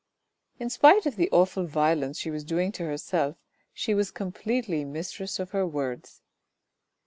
[0.59, 3.37] In spite of the awful violence she was doing to herself
[3.71, 6.23] she was completely mistress of her words.